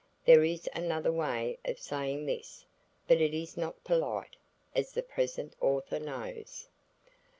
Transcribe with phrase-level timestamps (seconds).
[0.25, 2.65] (There is another way of saying this,
[3.07, 4.35] but it is not polite,
[4.75, 6.67] as the present author knows.)